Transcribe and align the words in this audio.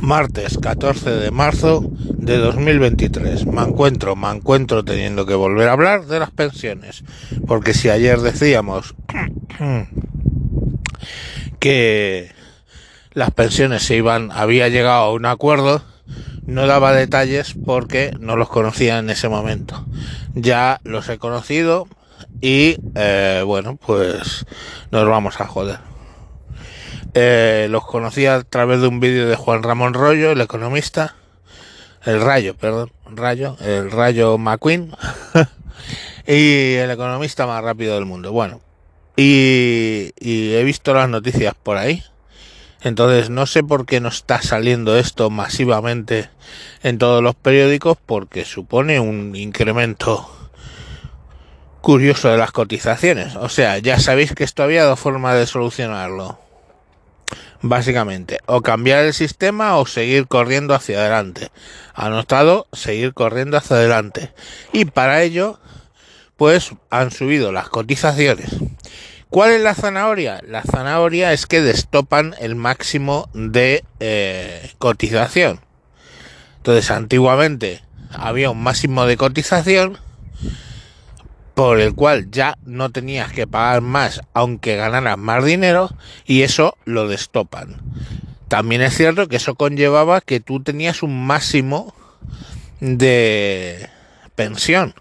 martes 0.00 0.58
14 0.58 1.10
de 1.10 1.30
marzo 1.30 1.82
de 2.00 2.38
2023. 2.38 3.46
Me 3.46 3.62
encuentro, 3.62 4.16
me 4.16 4.30
encuentro 4.30 4.84
teniendo 4.84 5.26
que 5.26 5.34
volver 5.34 5.68
a 5.68 5.72
hablar 5.72 6.06
de 6.06 6.18
las 6.18 6.30
pensiones. 6.30 7.04
Porque 7.46 7.74
si 7.74 7.88
ayer 7.88 8.20
decíamos 8.20 8.94
que 11.58 12.32
las 13.12 13.30
pensiones 13.30 13.82
se 13.82 13.96
iban, 13.96 14.30
había 14.32 14.68
llegado 14.68 15.04
a 15.04 15.12
un 15.12 15.26
acuerdo, 15.26 15.82
no 16.46 16.66
daba 16.66 16.92
detalles 16.92 17.54
porque 17.64 18.12
no 18.18 18.36
los 18.36 18.48
conocía 18.48 18.98
en 18.98 19.10
ese 19.10 19.28
momento. 19.28 19.86
Ya 20.34 20.80
los 20.84 21.08
he 21.08 21.18
conocido 21.18 21.88
y 22.40 22.76
eh, 22.94 23.42
bueno, 23.44 23.76
pues 23.76 24.46
nos 24.90 25.08
vamos 25.08 25.40
a 25.40 25.46
joder. 25.46 25.89
Eh, 27.14 27.66
los 27.70 27.84
conocí 27.86 28.26
a 28.26 28.42
través 28.42 28.80
de 28.80 28.86
un 28.86 29.00
vídeo 29.00 29.28
de 29.28 29.34
Juan 29.34 29.62
Ramón 29.62 29.94
Rollo, 29.94 30.30
el 30.30 30.40
economista, 30.40 31.16
el 32.04 32.20
Rayo, 32.20 32.56
perdón, 32.56 32.92
Rayo, 33.06 33.56
el 33.60 33.90
Rayo 33.90 34.38
McQueen, 34.38 34.94
y 36.26 36.74
el 36.74 36.90
economista 36.90 37.46
más 37.46 37.64
rápido 37.64 37.96
del 37.96 38.06
mundo. 38.06 38.30
Bueno, 38.30 38.60
y, 39.16 40.12
y 40.20 40.54
he 40.54 40.62
visto 40.62 40.94
las 40.94 41.08
noticias 41.08 41.54
por 41.60 41.76
ahí. 41.76 42.02
Entonces 42.82 43.28
no 43.28 43.44
sé 43.44 43.62
por 43.62 43.84
qué 43.84 44.00
no 44.00 44.08
está 44.08 44.40
saliendo 44.40 44.96
esto 44.96 45.28
masivamente 45.28 46.30
en 46.82 46.96
todos 46.96 47.22
los 47.22 47.34
periódicos 47.34 47.98
porque 48.06 48.46
supone 48.46 49.00
un 49.00 49.36
incremento 49.36 50.30
curioso 51.82 52.30
de 52.30 52.38
las 52.38 52.52
cotizaciones. 52.52 53.36
O 53.36 53.50
sea, 53.50 53.76
ya 53.78 53.98
sabéis 53.98 54.34
que 54.34 54.44
esto 54.44 54.62
había 54.62 54.84
dos 54.84 54.98
formas 54.98 55.36
de 55.36 55.46
solucionarlo 55.46 56.38
básicamente, 57.62 58.38
o 58.46 58.62
cambiar 58.62 59.04
el 59.04 59.14
sistema 59.14 59.76
o 59.76 59.86
seguir 59.86 60.26
corriendo 60.26 60.74
hacia 60.74 60.98
adelante. 61.00 61.50
Anotado, 61.94 62.66
seguir 62.72 63.14
corriendo 63.14 63.56
hacia 63.56 63.76
adelante. 63.76 64.32
Y 64.72 64.86
para 64.86 65.22
ello, 65.22 65.60
pues 66.36 66.72
han 66.90 67.10
subido 67.10 67.52
las 67.52 67.68
cotizaciones. 67.68 68.50
¿Cuál 69.28 69.52
es 69.52 69.60
la 69.60 69.74
zanahoria? 69.74 70.40
La 70.46 70.62
zanahoria 70.62 71.32
es 71.32 71.46
que 71.46 71.60
destopan 71.60 72.34
el 72.40 72.56
máximo 72.56 73.28
de 73.32 73.84
eh, 74.00 74.72
cotización. 74.78 75.60
Entonces, 76.56 76.90
antiguamente 76.90 77.82
había 78.12 78.50
un 78.50 78.62
máximo 78.62 79.06
de 79.06 79.16
cotización 79.16 79.98
por 81.60 81.78
el 81.78 81.94
cual 81.94 82.30
ya 82.30 82.56
no 82.64 82.88
tenías 82.88 83.34
que 83.34 83.46
pagar 83.46 83.82
más 83.82 84.22
aunque 84.32 84.76
ganaras 84.76 85.18
más 85.18 85.44
dinero 85.44 85.90
y 86.24 86.40
eso 86.40 86.74
lo 86.86 87.06
destopan. 87.06 87.76
También 88.48 88.80
es 88.80 88.96
cierto 88.96 89.28
que 89.28 89.36
eso 89.36 89.56
conllevaba 89.56 90.22
que 90.22 90.40
tú 90.40 90.62
tenías 90.62 91.02
un 91.02 91.26
máximo 91.26 91.94
de 92.80 93.90
pensión, 94.36 94.94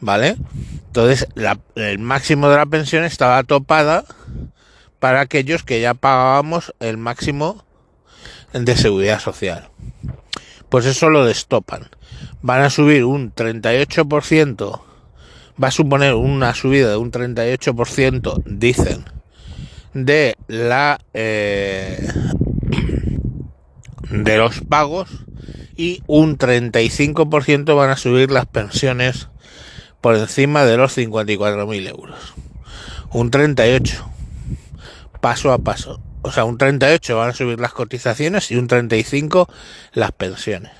¿vale? 0.00 0.36
Entonces 0.88 1.28
el 1.76 2.00
máximo 2.00 2.48
de 2.48 2.56
la 2.56 2.66
pensión 2.66 3.04
estaba 3.04 3.44
topada 3.44 4.04
para 4.98 5.20
aquellos 5.20 5.62
que 5.62 5.80
ya 5.80 5.94
pagábamos 5.94 6.74
el 6.80 6.96
máximo 6.96 7.64
de 8.52 8.76
seguridad 8.76 9.20
social. 9.20 9.68
Pues 10.68 10.84
eso 10.84 11.10
lo 11.10 11.24
destopan. 11.24 11.90
Van 12.42 12.62
a 12.62 12.70
subir 12.70 13.04
un 13.04 13.32
38% 13.32 14.85
va 15.62 15.68
a 15.68 15.72
suponer 15.72 16.14
una 16.14 16.54
subida 16.54 16.90
de 16.90 16.96
un 16.96 17.10
38%, 17.10 18.42
dicen, 18.44 19.04
de 19.94 20.36
la 20.48 21.00
eh, 21.14 22.08
de 24.10 24.36
los 24.36 24.60
pagos 24.60 25.08
y 25.76 26.02
un 26.06 26.38
35% 26.38 27.76
van 27.76 27.90
a 27.90 27.96
subir 27.96 28.30
las 28.30 28.46
pensiones 28.46 29.28
por 30.00 30.16
encima 30.16 30.64
de 30.64 30.76
los 30.76 30.96
54.000 30.96 31.88
euros. 31.88 32.34
Un 33.10 33.30
38, 33.30 34.08
paso 35.20 35.52
a 35.52 35.58
paso. 35.58 36.00
O 36.22 36.32
sea, 36.32 36.44
un 36.44 36.58
38 36.58 37.16
van 37.16 37.30
a 37.30 37.34
subir 37.34 37.60
las 37.60 37.72
cotizaciones 37.72 38.50
y 38.50 38.56
un 38.56 38.66
35 38.66 39.48
las 39.92 40.12
pensiones. 40.12 40.72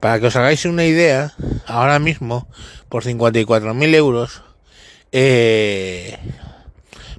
Para 0.00 0.18
que 0.18 0.26
os 0.26 0.36
hagáis 0.36 0.64
una 0.64 0.84
idea, 0.84 1.32
ahora 1.66 1.98
mismo, 1.98 2.48
por 2.92 3.02
54.000 3.04 3.94
euros, 3.94 4.42
eh, 5.12 6.18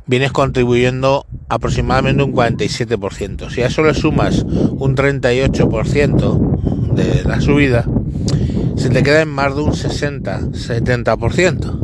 vienes 0.05 0.31
contribuyendo 0.31 1.25
aproximadamente 1.49 2.21
un 2.21 2.31
47%. 2.31 3.49
Si 3.49 3.63
a 3.63 3.65
eso 3.65 3.81
le 3.81 3.95
sumas 3.95 4.43
un 4.43 4.95
38% 4.95 6.93
de 6.93 7.23
la 7.23 7.41
subida, 7.41 7.87
se 8.77 8.91
te 8.91 9.01
queda 9.01 9.21
en 9.21 9.29
más 9.29 9.55
de 9.55 9.63
un 9.63 9.71
60-70%. 9.71 11.79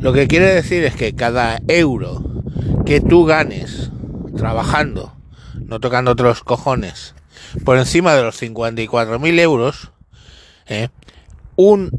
Lo 0.00 0.14
que 0.14 0.26
quiere 0.26 0.54
decir 0.54 0.84
es 0.84 0.96
que 0.96 1.14
cada 1.14 1.60
euro 1.68 2.44
que 2.86 3.02
tú 3.02 3.26
ganes 3.26 3.90
trabajando, 4.38 5.12
no 5.66 5.80
tocando 5.80 6.12
otros 6.12 6.42
cojones, 6.42 7.14
por 7.62 7.76
encima 7.76 8.14
de 8.14 8.22
los 8.22 8.40
54.000 8.40 9.38
euros, 9.38 9.90
¿eh? 10.66 10.88
Un 11.60 11.90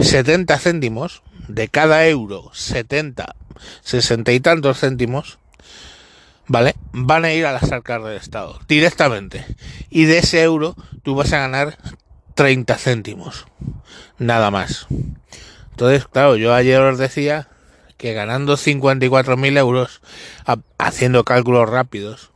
70 0.00 0.54
em, 0.54 0.58
céntimos 0.58 1.22
de 1.46 1.68
cada 1.68 2.08
euro, 2.08 2.50
70, 2.54 3.36
60 3.82 4.32
y 4.32 4.40
tantos 4.40 4.80
céntimos, 4.80 5.38
¿vale? 6.46 6.74
Van 6.92 7.26
a 7.26 7.34
ir 7.34 7.44
a 7.44 7.52
las 7.52 7.70
arcas 7.70 8.02
del 8.02 8.16
Estado 8.16 8.58
directamente. 8.66 9.44
Y 9.90 10.06
de 10.06 10.18
ese 10.18 10.42
euro 10.42 10.74
tú 11.02 11.14
vas 11.14 11.34
a 11.34 11.40
ganar 11.40 11.76
30 12.34 12.78
céntimos, 12.78 13.44
nada 14.18 14.50
más. 14.50 14.86
Entonces, 15.72 16.06
claro, 16.06 16.36
yo 16.36 16.54
ayer 16.54 16.80
os 16.80 16.96
decía 16.96 17.48
que 17.98 18.14
ganando 18.14 18.56
54.000 18.56 19.58
euros, 19.58 20.00
haciendo 20.78 21.24
cálculos 21.24 21.68
rápidos, 21.68 22.30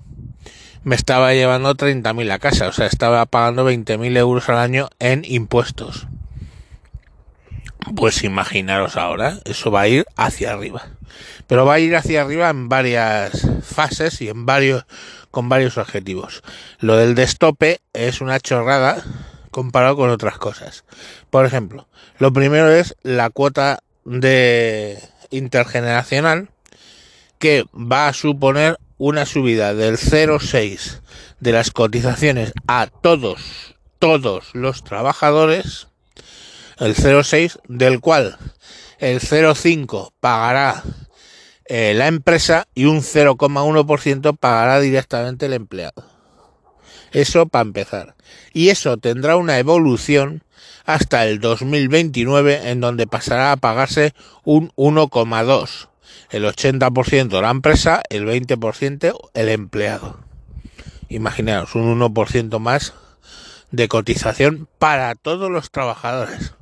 me 0.84 0.96
estaba 0.96 1.34
llevando 1.34 1.74
30.000 1.74 2.32
a 2.32 2.38
casa, 2.38 2.68
o 2.68 2.72
sea, 2.72 2.86
estaba 2.86 3.24
pagando 3.26 3.68
20.000 3.68 4.16
euros 4.16 4.48
al 4.48 4.58
año 4.58 4.88
en 4.98 5.24
impuestos. 5.24 6.06
Pues 7.94 8.22
imaginaros 8.24 8.96
ahora, 8.96 9.38
eso 9.44 9.70
va 9.70 9.82
a 9.82 9.88
ir 9.88 10.06
hacia 10.16 10.52
arriba. 10.52 10.82
Pero 11.46 11.64
va 11.64 11.74
a 11.74 11.78
ir 11.78 11.96
hacia 11.96 12.22
arriba 12.22 12.50
en 12.50 12.68
varias 12.68 13.46
fases 13.62 14.20
y 14.20 14.28
en 14.28 14.44
varios, 14.46 14.84
con 15.30 15.48
varios 15.48 15.78
objetivos. 15.78 16.42
Lo 16.80 16.96
del 16.96 17.14
destope 17.14 17.80
es 17.92 18.20
una 18.20 18.40
chorrada 18.40 19.02
comparado 19.50 19.96
con 19.96 20.10
otras 20.10 20.38
cosas. 20.38 20.84
Por 21.30 21.46
ejemplo, 21.46 21.88
lo 22.18 22.32
primero 22.32 22.70
es 22.70 22.94
la 23.02 23.30
cuota 23.30 23.80
de 24.04 24.98
intergeneracional 25.30 26.50
que 27.38 27.64
va 27.74 28.08
a 28.08 28.12
suponer 28.12 28.78
una 28.98 29.26
subida 29.26 29.74
del 29.74 29.96
0,6 29.96 31.00
de 31.40 31.52
las 31.52 31.70
cotizaciones 31.70 32.52
a 32.66 32.88
todos, 32.88 33.76
todos 33.98 34.50
los 34.54 34.84
trabajadores, 34.84 35.88
el 36.78 36.94
0,6 36.94 37.60
del 37.68 38.00
cual 38.00 38.36
el 38.98 39.20
0,5 39.20 40.12
pagará 40.20 40.82
eh, 41.64 41.94
la 41.94 42.08
empresa 42.08 42.66
y 42.74 42.86
un 42.86 42.98
0,1% 43.02 44.36
pagará 44.36 44.80
directamente 44.80 45.46
el 45.46 45.52
empleado. 45.52 46.04
Eso 47.12 47.46
para 47.46 47.62
empezar. 47.62 48.16
Y 48.52 48.68
eso 48.68 48.96
tendrá 48.96 49.36
una 49.36 49.58
evolución 49.58 50.42
hasta 50.84 51.26
el 51.26 51.40
2029 51.40 52.70
en 52.70 52.80
donde 52.80 53.06
pasará 53.06 53.52
a 53.52 53.56
pagarse 53.56 54.14
un 54.44 54.70
1,2 54.72 55.88
el 56.30 56.44
80% 56.44 57.40
la 57.40 57.50
empresa, 57.50 58.02
el 58.10 58.26
20% 58.26 59.30
el 59.34 59.48
empleado. 59.48 60.18
Imaginaos, 61.08 61.74
un 61.74 61.98
1% 61.98 62.58
más 62.58 62.92
de 63.70 63.88
cotización 63.88 64.68
para 64.78 65.14
todos 65.14 65.50
los 65.50 65.70
trabajadores. 65.70 66.52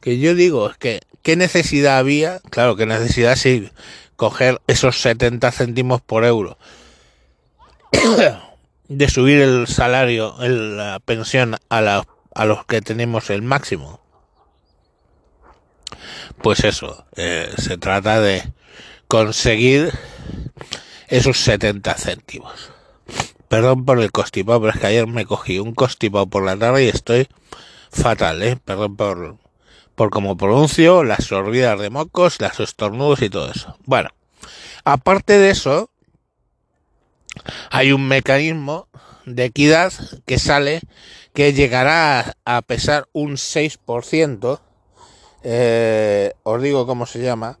Que 0.00 0.18
yo 0.18 0.34
digo, 0.34 0.70
es 0.70 0.76
que, 0.76 1.00
¿qué 1.22 1.36
necesidad 1.36 1.98
había? 1.98 2.40
Claro, 2.50 2.76
que 2.76 2.86
necesidad 2.86 3.36
sí, 3.36 3.70
coger 4.16 4.60
esos 4.66 5.00
70 5.00 5.50
céntimos 5.52 6.00
por 6.00 6.24
euro. 6.24 6.58
de 8.88 9.08
subir 9.08 9.40
el 9.40 9.66
salario, 9.66 10.34
la 10.40 11.00
pensión 11.00 11.56
a, 11.68 11.80
la, 11.80 12.04
a 12.34 12.44
los 12.44 12.66
que 12.66 12.80
tenemos 12.82 13.30
el 13.30 13.42
máximo. 13.42 14.00
Pues 16.42 16.64
eso, 16.64 17.04
eh, 17.16 17.52
se 17.58 17.76
trata 17.76 18.20
de 18.20 18.52
conseguir 19.10 19.92
esos 21.08 21.40
70 21.40 21.94
céntimos. 21.94 22.70
Perdón 23.48 23.84
por 23.84 23.98
el 23.98 24.12
costipado, 24.12 24.60
pero 24.60 24.72
es 24.72 24.78
que 24.78 24.86
ayer 24.86 25.08
me 25.08 25.26
cogí 25.26 25.58
un 25.58 25.74
costipado 25.74 26.28
por 26.28 26.44
la 26.44 26.56
tarde 26.56 26.84
y 26.84 26.88
estoy 26.88 27.26
fatal, 27.90 28.40
¿eh? 28.44 28.56
Perdón 28.64 28.94
por, 28.94 29.36
por 29.96 30.10
cómo 30.10 30.36
pronuncio, 30.36 31.02
las 31.02 31.24
sorbidas 31.24 31.80
de 31.80 31.90
mocos, 31.90 32.40
las 32.40 32.60
estornudos 32.60 33.20
y 33.22 33.30
todo 33.30 33.50
eso. 33.50 33.76
Bueno, 33.84 34.10
aparte 34.84 35.38
de 35.38 35.50
eso, 35.50 35.90
hay 37.72 37.90
un 37.90 38.06
mecanismo 38.06 38.86
de 39.26 39.46
equidad 39.46 39.92
que 40.24 40.38
sale 40.38 40.82
que 41.34 41.52
llegará 41.52 42.36
a 42.44 42.62
pesar 42.62 43.08
un 43.12 43.32
6%. 43.32 44.60
Eh, 45.42 46.32
os 46.44 46.62
digo 46.62 46.86
cómo 46.86 47.06
se 47.06 47.20
llama. 47.20 47.58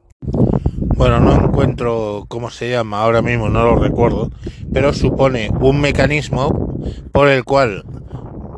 Bueno, 1.00 1.18
no 1.18 1.46
encuentro 1.46 2.26
cómo 2.28 2.50
se 2.50 2.68
llama 2.68 3.00
ahora 3.00 3.22
mismo, 3.22 3.48
no 3.48 3.64
lo 3.64 3.76
recuerdo, 3.76 4.30
pero 4.70 4.92
supone 4.92 5.48
un 5.58 5.80
mecanismo 5.80 6.78
por 7.10 7.28
el 7.28 7.42
cual 7.44 7.86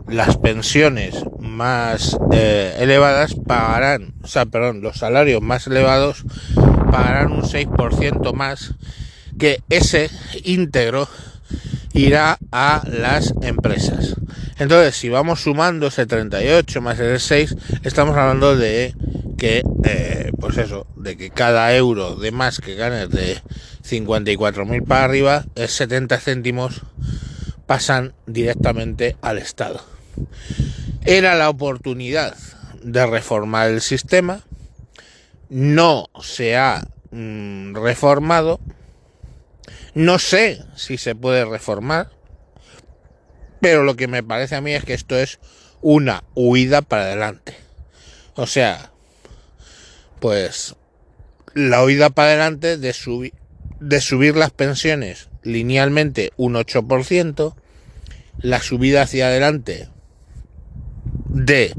las 0.09 0.39
pensiones 0.39 1.25
más 1.39 2.19
eh, 2.33 2.75
elevadas 2.81 3.37
pagarán, 3.47 4.15
o 4.25 4.27
sea, 4.27 4.45
perdón, 4.45 4.81
los 4.83 4.97
salarios 4.97 5.41
más 5.41 5.69
elevados 5.69 6.25
pagarán 6.91 7.31
un 7.31 7.43
6% 7.43 8.33
más 8.35 8.75
que 9.39 9.61
ese 9.69 10.11
íntegro 10.43 11.07
irá 11.93 12.39
a 12.51 12.83
las 12.91 13.35
empresas. 13.43 14.17
Entonces, 14.59 14.97
si 14.97 15.09
vamos 15.09 15.43
sumando 15.43 15.87
ese 15.87 16.07
38 16.07 16.81
más 16.81 16.99
el 16.99 17.21
6, 17.21 17.55
estamos 17.85 18.17
hablando 18.17 18.57
de 18.57 18.97
que, 19.43 19.65
eh, 19.83 20.31
pues 20.39 20.57
eso, 20.57 20.87
de 20.95 21.17
que 21.17 21.31
cada 21.31 21.75
euro 21.75 22.15
de 22.15 22.31
más 22.31 22.61
que 22.61 22.77
ganes 22.77 23.11
de 23.11 23.43
54.000 23.83 24.87
para 24.87 25.03
arriba, 25.03 25.47
es 25.57 25.73
70 25.73 26.21
céntimos 26.21 26.83
pasan 27.67 28.15
directamente 28.29 29.17
al 29.21 29.39
Estado. 29.39 29.85
Era 31.05 31.35
la 31.35 31.51
oportunidad 31.51 32.37
de 32.85 33.05
reformar 33.05 33.71
el 33.71 33.81
sistema, 33.81 34.43
no 35.49 36.07
se 36.23 36.57
ha 36.57 36.87
mm, 37.11 37.75
reformado, 37.75 38.61
no 39.95 40.21
sé 40.21 40.63
si 40.77 40.99
se 40.99 41.17
puede 41.17 41.45
reformar, 41.45 42.11
pero 43.61 43.83
lo 43.83 43.97
que 43.97 44.07
me 44.07 44.23
parece 44.23 44.55
a 44.55 44.61
mí 44.61 44.73
es 44.73 44.85
que 44.85 44.95
esto 44.95 45.19
es 45.19 45.41
una 45.81 46.23
huida 46.37 46.81
para 46.81 47.03
adelante. 47.03 47.57
O 48.37 48.47
sea, 48.47 48.92
pues 50.23 50.77
la 51.53 51.83
huida 51.83 52.09
para 52.09 52.29
adelante 52.29 52.79
de, 52.79 52.93
subir 52.93 53.35
de 53.81 54.01
subir 54.01 54.37
las 54.37 54.53
pensiones 54.53 55.29
linealmente 55.43 56.31
un 56.37 56.55
8%, 56.55 57.57
la 58.39 58.63
subida 58.63 59.03
hacia 59.03 59.27
adelante 59.27 59.89
de 61.29 61.75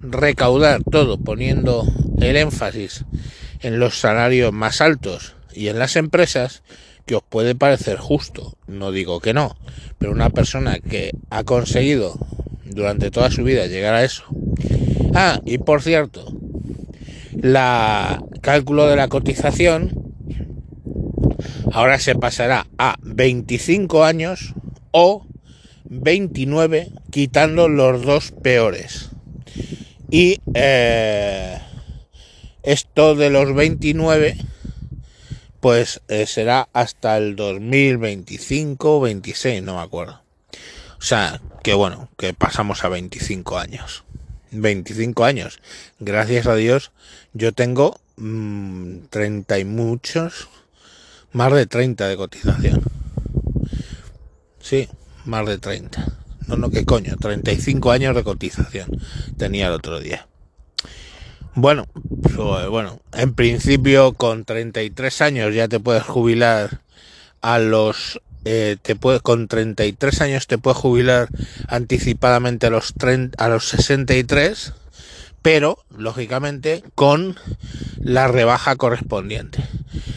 recaudar 0.00 0.82
todo 0.90 1.18
poniendo 1.18 1.84
el 2.18 2.36
énfasis 2.36 3.04
en 3.60 3.78
los 3.78 4.00
salarios 4.00 4.54
más 4.54 4.80
altos 4.80 5.34
y 5.52 5.68
en 5.68 5.78
las 5.78 5.96
empresas, 5.96 6.62
que 7.04 7.16
os 7.16 7.22
puede 7.22 7.54
parecer 7.54 7.98
justo, 7.98 8.56
no 8.66 8.90
digo 8.90 9.20
que 9.20 9.34
no, 9.34 9.54
pero 9.98 10.12
una 10.12 10.30
persona 10.30 10.78
que 10.78 11.10
ha 11.28 11.44
conseguido 11.44 12.18
durante 12.64 13.10
toda 13.10 13.30
su 13.30 13.44
vida 13.44 13.66
llegar 13.66 13.92
a 13.92 14.04
eso. 14.04 14.24
Ah, 15.14 15.40
y 15.44 15.58
por 15.58 15.82
cierto, 15.82 16.32
la 17.42 18.22
cálculo 18.40 18.86
de 18.86 18.94
la 18.94 19.08
cotización 19.08 20.14
ahora 21.72 21.98
se 21.98 22.14
pasará 22.14 22.68
a 22.78 22.94
25 23.02 24.04
años 24.04 24.54
o 24.92 25.26
29 25.84 26.92
quitando 27.10 27.68
los 27.68 28.02
dos 28.02 28.30
peores. 28.30 29.10
Y 30.08 30.40
eh, 30.54 31.58
esto 32.62 33.16
de 33.16 33.30
los 33.30 33.54
29 33.54 34.36
pues 35.58 36.00
eh, 36.08 36.26
será 36.26 36.68
hasta 36.72 37.16
el 37.16 37.34
2025 37.34 39.00
26, 39.00 39.62
no 39.64 39.76
me 39.76 39.82
acuerdo. 39.82 40.22
O 40.98 41.02
sea, 41.04 41.40
que 41.64 41.74
bueno, 41.74 42.08
que 42.16 42.34
pasamos 42.34 42.84
a 42.84 42.88
25 42.88 43.58
años. 43.58 44.04
25 44.52 45.24
años. 45.24 45.60
Gracias 45.98 46.46
a 46.46 46.54
Dios, 46.54 46.92
yo 47.32 47.52
tengo 47.52 47.98
30 48.16 49.54
mm, 49.56 49.60
y 49.60 49.64
muchos, 49.64 50.48
más 51.32 51.52
de 51.52 51.66
30 51.66 52.08
de 52.08 52.16
cotización. 52.16 52.82
Sí, 54.60 54.88
más 55.24 55.46
de 55.46 55.58
30. 55.58 56.06
No, 56.46 56.56
no, 56.56 56.70
qué 56.70 56.84
coño, 56.84 57.16
35 57.16 57.90
años 57.90 58.14
de 58.14 58.24
cotización 58.24 58.88
tenía 59.36 59.68
el 59.68 59.72
otro 59.72 60.00
día. 60.00 60.26
Bueno, 61.54 61.86
pues, 62.22 62.68
bueno, 62.68 63.00
en 63.12 63.34
principio 63.34 64.14
con 64.14 64.44
33 64.44 65.20
años 65.20 65.54
ya 65.54 65.68
te 65.68 65.80
puedes 65.80 66.02
jubilar 66.02 66.80
a 67.42 67.58
los 67.58 68.20
eh, 68.44 68.76
te 68.80 68.96
puedes 68.96 69.22
con 69.22 69.48
33 69.48 70.20
años 70.20 70.46
te 70.46 70.58
puedes 70.58 70.78
jubilar 70.78 71.28
anticipadamente 71.68 72.66
a 72.66 72.70
los 72.70 72.94
30, 72.94 73.42
a 73.42 73.48
los 73.48 73.68
63, 73.68 74.72
pero 75.42 75.78
lógicamente 75.96 76.82
con 76.94 77.36
la 77.98 78.28
rebaja 78.28 78.76
correspondiente. 78.76 79.64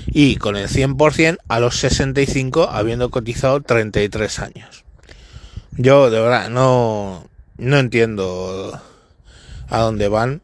Y 0.07 0.37
con 0.37 0.55
el 0.55 0.69
100% 0.69 1.37
a 1.47 1.59
los 1.59 1.77
65 1.77 2.69
habiendo 2.71 3.09
cotizado 3.09 3.61
33 3.61 4.39
años. 4.39 4.85
Yo 5.71 6.09
de 6.09 6.21
verdad 6.21 6.49
no 6.49 7.27
no 7.57 7.77
entiendo 7.77 8.79
a 9.67 9.79
dónde 9.79 10.07
van 10.07 10.41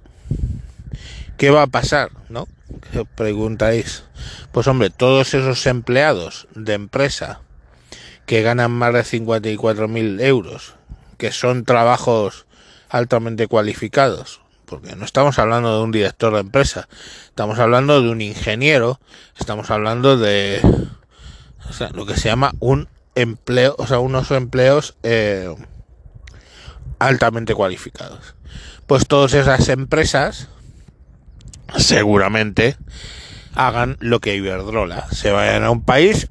¿Qué 1.42 1.50
va 1.50 1.64
a 1.64 1.68
pasar? 1.68 2.12
¿No? 2.30 2.48
¿Qué 2.92 3.04
preguntáis? 3.04 4.04
Pues 4.52 4.68
hombre, 4.68 4.92
todos 4.92 5.34
esos 5.34 5.66
empleados 5.66 6.48
de 6.54 6.74
empresa 6.74 7.42
que 8.26 8.42
ganan 8.42 8.72
más 8.72 8.94
de 8.94 9.02
54.000 9.02 10.22
euros, 10.22 10.76
que 11.18 11.32
son 11.32 11.66
trabajos 11.66 12.46
altamente 12.90 13.48
cualificados, 13.48 14.42
porque 14.66 14.96
no 14.96 15.06
estamos 15.06 15.40
hablando 15.40 15.78
de 15.78 15.84
un 15.84 15.92
director 15.92 16.34
de 16.34 16.42
empresa, 16.42 16.88
estamos 17.26 17.60
hablando 17.60 18.02
de 18.02 18.10
un 18.10 18.22
ingeniero, 18.22 19.00
estamos 19.38 19.70
hablando 19.70 20.18
de 20.18 20.62
lo 21.94 22.06
que 22.06 22.16
se 22.16 22.30
llama 22.30 22.54
un 22.60 22.90
empleo, 23.16 23.76
o 23.78 23.88
sea, 23.88 24.00
unos 24.00 24.32
empleos 24.32 24.96
eh, 25.04 25.54
altamente 27.00 27.56
cualificados. 27.56 28.36
Pues 28.88 29.08
todas 29.08 29.34
esas 29.34 29.70
empresas 29.70 30.50
seguramente 31.78 32.78
hagan 33.56 33.98
lo 34.00 34.20
que 34.20 34.36
Iberdrola, 34.36 35.08
se 35.12 35.32
vayan 35.32 35.64
a 35.64 35.72
un 35.72 35.84
país 35.84 36.30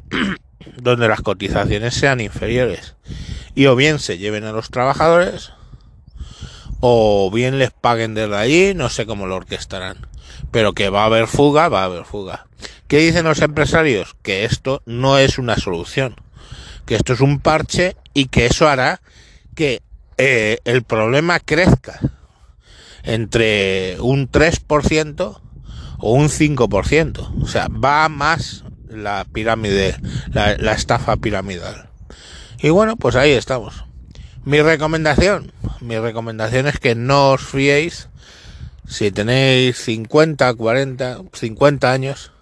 donde 0.77 1.09
las 1.09 1.23
cotizaciones 1.23 1.95
sean 1.95 2.21
inferiores 2.21 2.95
y 3.55 3.67
o 3.67 3.77
bien 3.77 3.99
se 3.99 4.19
lleven 4.19 4.45
a 4.45 4.53
los 4.53 4.71
trabajadores 4.71 5.52
o 6.81 7.31
bien 7.31 7.59
les 7.59 7.71
paguen 7.71 8.14
desde 8.14 8.37
allí, 8.37 8.75
no 8.75 8.88
sé 8.88 9.07
cómo 9.07 9.26
lo 9.26 9.37
orquestarán, 9.37 10.07
pero 10.50 10.73
que 10.73 10.88
va 10.88 11.02
a 11.02 11.07
haber 11.07 11.26
fuga, 11.26 11.69
va 11.69 11.83
a 11.83 11.87
haber 11.87 12.05
fuga. 12.05 12.47
¿Qué 12.88 12.99
dicen 12.99 13.25
los 13.25 13.43
empresarios? 13.43 14.17
Que 14.23 14.45
esto 14.45 14.83
no 14.87 15.19
es 15.19 15.38
una 15.38 15.57
solución, 15.57 16.17
que 16.87 16.97
esto 16.97 17.12
es 17.12 17.21
un 17.21 17.38
parche 17.38 17.97
y 18.14 18.26
que 18.26 18.47
eso 18.47 18.69
hará 18.69 19.00
que 19.55 19.83
eh, 20.17 20.59
el 20.64 20.83
problema 20.83 21.38
crezca 21.38 22.00
entre 23.02 23.97
un 24.00 24.31
3% 24.31 25.40
o 25.99 26.12
un 26.12 26.29
5%. 26.29 27.43
O 27.43 27.47
sea, 27.47 27.69
va 27.69 28.09
más 28.09 28.64
la 28.90 29.25
pirámide, 29.32 29.97
la, 30.32 30.73
estafa 30.73 31.16
piramidal. 31.16 31.88
Y 32.59 32.70
bueno, 32.70 32.97
pues 32.97 33.16
ahí 33.16 33.32
estamos. 33.32 33.85
Mi 34.44 34.61
recomendación, 34.61 35.52
mi 35.80 35.99
recomendación 35.99 36.66
es 36.66 36.78
que 36.78 36.94
no 36.94 37.30
os 37.30 37.42
fiéis 37.42 38.09
si 38.87 39.11
tenéis 39.11 39.78
50, 39.78 40.52
40, 40.54 41.20
50 41.32 41.92
años, 41.92 42.32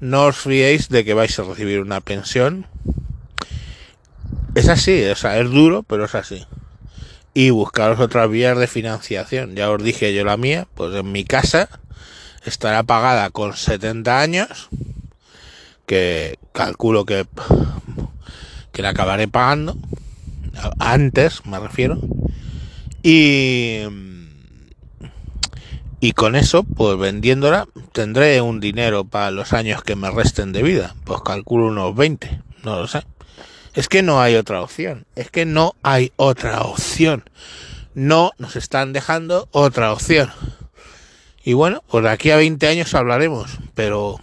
no 0.00 0.26
os 0.26 0.36
fiéis 0.36 0.88
de 0.88 1.04
que 1.04 1.14
vais 1.14 1.38
a 1.38 1.42
recibir 1.42 1.80
una 1.80 2.00
pensión. 2.00 2.66
Es 4.54 4.68
así, 4.68 5.04
o 5.04 5.16
sea, 5.16 5.38
es 5.38 5.50
duro, 5.50 5.82
pero 5.82 6.04
es 6.04 6.14
así 6.14 6.46
y 7.36 7.50
buscaros 7.50 8.00
otras 8.00 8.30
vías 8.30 8.56
de 8.56 8.66
financiación. 8.66 9.56
Ya 9.56 9.70
os 9.70 9.82
dije 9.82 10.14
yo 10.14 10.24
la 10.24 10.38
mía, 10.38 10.66
pues 10.74 10.94
en 10.94 11.12
mi 11.12 11.22
casa 11.22 11.68
estará 12.46 12.82
pagada 12.82 13.28
con 13.28 13.54
70 13.54 14.18
años, 14.18 14.70
que 15.86 16.38
calculo 16.52 17.04
que, 17.04 17.26
que 18.72 18.82
la 18.82 18.90
acabaré 18.90 19.28
pagando, 19.28 19.76
antes 20.78 21.46
me 21.46 21.58
refiero, 21.58 21.98
y, 23.02 23.82
y 26.00 26.12
con 26.12 26.36
eso, 26.36 26.64
pues 26.64 26.98
vendiéndola, 26.98 27.68
tendré 27.92 28.40
un 28.40 28.60
dinero 28.60 29.04
para 29.04 29.30
los 29.30 29.52
años 29.52 29.82
que 29.82 29.96
me 29.96 30.10
resten 30.10 30.52
de 30.52 30.62
vida, 30.62 30.94
pues 31.04 31.20
calculo 31.22 31.68
unos 31.68 31.94
20, 31.94 32.40
no 32.64 32.80
lo 32.80 32.88
sé. 32.88 33.02
Es 33.76 33.88
que 33.88 34.02
no 34.02 34.22
hay 34.22 34.36
otra 34.36 34.62
opción. 34.62 35.04
Es 35.16 35.30
que 35.30 35.44
no 35.44 35.74
hay 35.82 36.10
otra 36.16 36.62
opción. 36.62 37.28
No 37.94 38.32
nos 38.38 38.56
están 38.56 38.94
dejando 38.94 39.48
otra 39.52 39.92
opción. 39.92 40.30
Y 41.44 41.52
bueno, 41.52 41.84
pues 41.86 42.06
aquí 42.06 42.30
a 42.30 42.36
20 42.36 42.66
años 42.66 42.94
hablaremos, 42.94 43.58
pero 43.74 44.18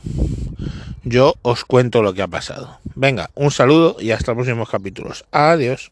yo 1.03 1.35
os 1.41 1.65
cuento 1.65 2.01
lo 2.01 2.13
que 2.13 2.21
ha 2.21 2.27
pasado. 2.27 2.79
Venga, 2.95 3.29
un 3.35 3.51
saludo 3.51 3.97
y 3.99 4.11
hasta 4.11 4.31
los 4.31 4.37
próximos 4.37 4.69
capítulos. 4.69 5.25
Adiós. 5.31 5.91